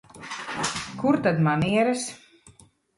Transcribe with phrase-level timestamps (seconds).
[1.03, 2.11] Kur tad manieres?